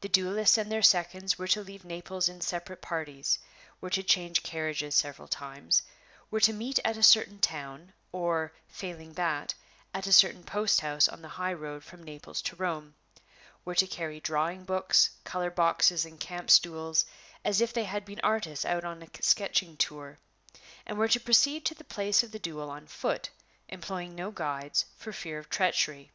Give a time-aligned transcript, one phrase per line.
[0.00, 3.38] The duelists and their seconds were to leave Naples in separate parties;
[3.80, 5.82] were to change carriages several times;
[6.32, 9.54] were to meet at a certain town, or, failing that,
[9.94, 12.96] at a certain post house on the high road from Naples to Rome;
[13.64, 17.04] were to carry drawing books, color boxes, and camp stools,
[17.44, 20.18] as if they had been artists out on a sketching tour;
[20.86, 23.30] and were to proceed to the place of the duel on foot,
[23.68, 26.10] employing no guides, for fear of treachery.